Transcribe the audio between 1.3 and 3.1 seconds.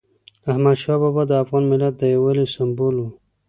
افغان ملت د یووالي سمبول و.